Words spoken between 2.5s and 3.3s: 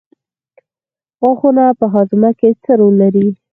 څه رول لري